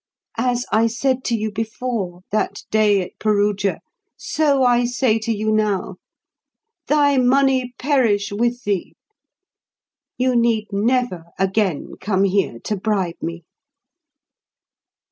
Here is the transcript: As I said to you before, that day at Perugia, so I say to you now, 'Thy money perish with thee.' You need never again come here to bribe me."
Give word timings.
As 0.39 0.65
I 0.71 0.87
said 0.87 1.23
to 1.25 1.35
you 1.35 1.51
before, 1.51 2.21
that 2.31 2.63
day 2.71 3.03
at 3.03 3.19
Perugia, 3.19 3.81
so 4.17 4.63
I 4.63 4.83
say 4.83 5.19
to 5.19 5.31
you 5.31 5.51
now, 5.51 5.97
'Thy 6.87 7.17
money 7.19 7.75
perish 7.77 8.31
with 8.31 8.63
thee.' 8.63 8.95
You 10.17 10.35
need 10.35 10.65
never 10.71 11.25
again 11.37 11.97
come 12.01 12.23
here 12.23 12.57
to 12.63 12.75
bribe 12.75 13.21
me." 13.21 13.43